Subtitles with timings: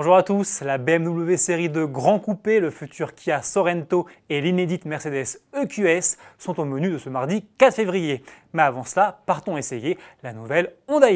[0.00, 4.86] Bonjour à tous, la BMW série de Grand Coupé, le futur Kia Sorento et l'inédite
[4.86, 8.24] Mercedes EQS sont au menu de ce mardi 4 février.
[8.54, 11.08] Mais avant cela, partons essayer la nouvelle Honda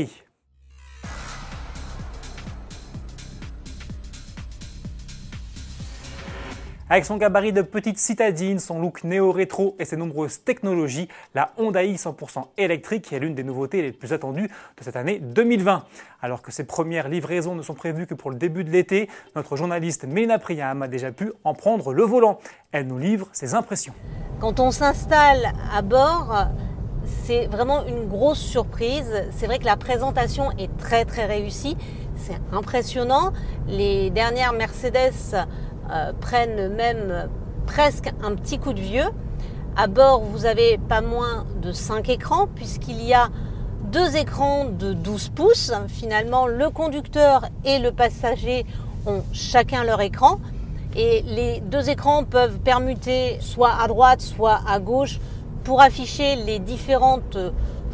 [6.90, 11.82] Avec son gabarit de petite citadine, son look néo-rétro et ses nombreuses technologies, la Honda
[11.82, 15.82] i 100% électrique est l'une des nouveautés les plus attendues de cette année 2020.
[16.20, 19.56] Alors que ses premières livraisons ne sont prévues que pour le début de l'été, notre
[19.56, 22.38] journaliste Mélina Priam a déjà pu en prendre le volant.
[22.70, 23.94] Elle nous livre ses impressions.
[24.38, 26.36] Quand on s'installe à bord,
[27.24, 29.10] c'est vraiment une grosse surprise.
[29.30, 31.78] C'est vrai que la présentation est très très réussie.
[32.16, 33.32] C'est impressionnant.
[33.68, 35.46] Les dernières Mercedes
[35.90, 37.28] euh, prennent même
[37.66, 39.08] presque un petit coup de vieux.
[39.76, 43.28] À bord, vous avez pas moins de 5 écrans puisqu'il y a
[43.90, 45.72] deux écrans de 12 pouces.
[45.88, 48.66] Finalement, le conducteur et le passager
[49.06, 50.38] ont chacun leur écran.
[50.96, 55.18] Et les deux écrans peuvent permuter soit à droite, soit à gauche
[55.64, 57.38] pour afficher les différentes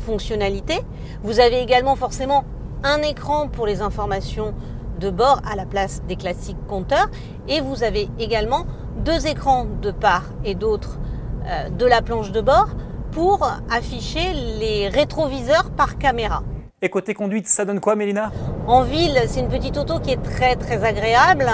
[0.05, 0.81] fonctionnalités.
[1.23, 2.45] Vous avez également forcément
[2.83, 4.55] un écran pour les informations
[4.99, 7.09] de bord à la place des classiques compteurs.
[7.49, 8.65] Et vous avez également
[9.05, 10.99] deux écrans de part et d'autre
[11.47, 12.69] euh, de la planche de bord
[13.13, 16.43] pour afficher les rétroviseurs par caméra.
[16.83, 18.31] Et côté conduite, ça donne quoi, Mélina?
[18.67, 21.47] En ville, c'est une petite auto qui est très très agréable.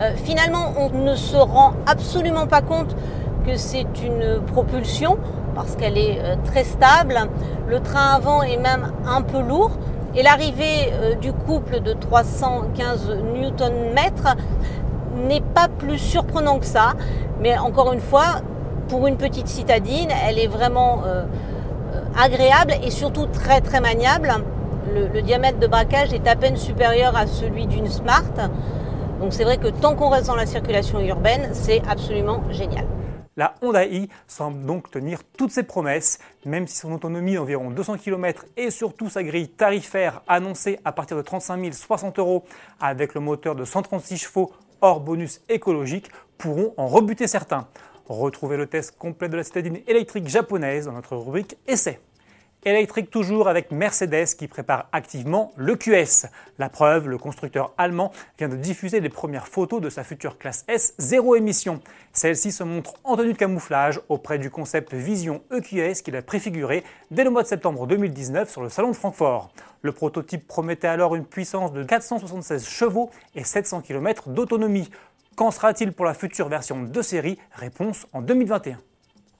[0.00, 2.94] Euh, finalement, on ne se rend absolument pas compte
[3.46, 5.18] que c'est une propulsion
[5.54, 7.16] parce qu'elle est euh, très stable.
[7.68, 9.72] Le train avant est même un peu lourd,
[10.14, 13.98] et l'arrivée euh, du couple de 315 Nm
[15.26, 16.92] n'est pas plus surprenant que ça.
[17.40, 18.42] Mais encore une fois,
[18.88, 21.24] pour une petite citadine, elle est vraiment euh,
[21.94, 24.32] euh, agréable et surtout très très maniable.
[24.94, 28.22] Le, le, diamètre de braquage est à peine supérieur à celui d'une Smart.
[29.20, 32.84] Donc c'est vrai que tant qu'on reste dans la circulation urbaine, c'est absolument génial.
[33.38, 37.96] La Honda i semble donc tenir toutes ses promesses, même si son autonomie d'environ 200
[37.96, 42.44] km et surtout sa grille tarifaire annoncée à partir de 35 060 euros
[42.78, 47.68] avec le moteur de 136 chevaux hors bonus écologique pourront en rebuter certains.
[48.06, 52.00] Retrouvez le test complet de la citadine électrique japonaise dans notre rubrique Essai.
[52.64, 56.26] Électrique toujours avec Mercedes qui prépare activement le QS.
[56.58, 60.64] La preuve, le constructeur allemand vient de diffuser les premières photos de sa future classe
[60.68, 61.80] S zéro émission.
[62.12, 66.84] Celle-ci se montre en tenue de camouflage auprès du concept Vision EQS qu'il a préfiguré
[67.10, 69.50] dès le mois de septembre 2019 sur le salon de Francfort.
[69.82, 74.88] Le prototype promettait alors une puissance de 476 chevaux et 700 km d'autonomie.
[75.34, 77.40] Qu'en sera-t-il pour la future version de série?
[77.56, 78.78] Réponse en 2021.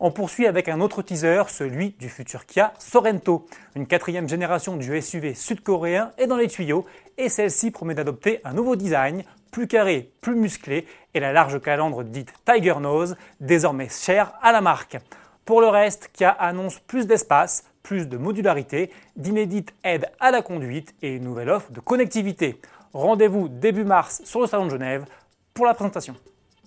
[0.05, 3.47] On poursuit avec un autre teaser, celui du futur Kia Sorento.
[3.77, 6.85] Une quatrième génération du SUV sud-coréen est dans les tuyaux
[7.19, 12.03] et celle-ci promet d'adopter un nouveau design, plus carré, plus musclé et la large calandre
[12.03, 14.99] dite Tiger Nose, désormais chère à la marque.
[15.45, 20.97] Pour le reste, Kia annonce plus d'espace, plus de modularité, d'inédites aides à la conduite
[21.03, 22.61] et une nouvelle offre de connectivité.
[22.93, 25.05] Rendez-vous début mars sur le Salon de Genève
[25.55, 26.17] pour la présentation.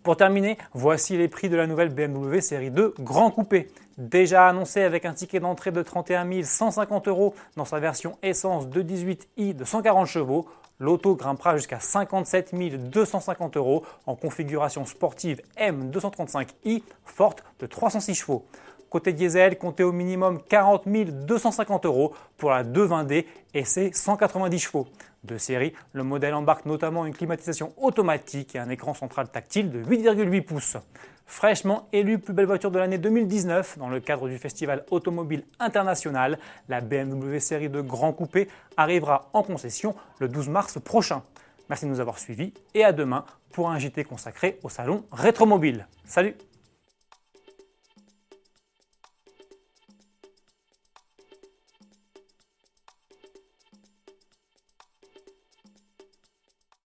[0.06, 3.72] Pour terminer, voici les prix de la nouvelle BMW série 2 Grand Coupé.
[3.98, 9.56] Déjà annoncé avec un ticket d'entrée de 31 150 euros dans sa version essence 218i
[9.56, 10.46] de 140 chevaux,
[10.80, 12.54] l'auto grimpera jusqu'à 57
[12.92, 18.46] 250 euros en configuration sportive M235i forte de 306 chevaux.
[18.92, 24.86] Côté diesel, comptez au minimum 40 250 euros pour la 220D et ses 190 chevaux.
[25.26, 29.84] De série, le modèle embarque notamment une climatisation automatique et un écran central tactile de
[29.84, 30.78] 8,8 pouces.
[31.26, 36.38] Fraîchement élue plus belle voiture de l'année 2019 dans le cadre du Festival Automobile International,
[36.70, 38.48] la BMW série de Grand Coupé
[38.78, 41.24] arrivera en concession le 12 mars prochain.
[41.70, 45.88] Merci de nous avoir suivis et à demain pour un JT consacré au salon Rétromobile.
[46.06, 46.36] Salut